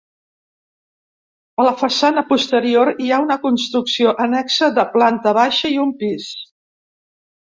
[1.63, 6.27] A la façana posterior hi ha una construcció annexa de planta baixa i un pis.